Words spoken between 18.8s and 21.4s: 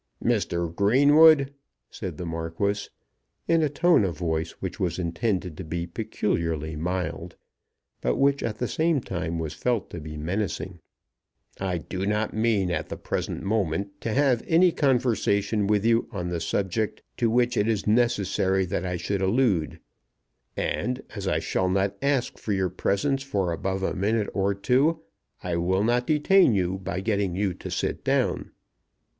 I should allude, and as I